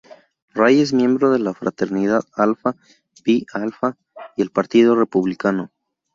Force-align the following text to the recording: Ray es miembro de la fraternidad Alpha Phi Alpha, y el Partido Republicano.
Ray 0.55 0.79
es 0.81 0.93
miembro 0.93 1.29
de 1.29 1.37
la 1.37 1.53
fraternidad 1.53 2.23
Alpha 2.33 2.75
Phi 3.23 3.45
Alpha, 3.53 3.97
y 4.35 4.41
el 4.41 4.49
Partido 4.49 4.95
Republicano. 4.95 5.71